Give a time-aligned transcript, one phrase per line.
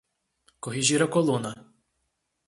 [0.67, 1.51] Corrigir a coluna